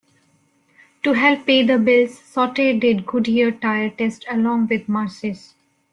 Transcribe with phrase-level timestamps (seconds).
[1.03, 5.53] To help pay the bills, Sauter did Goodyear tire tests along with Marcis.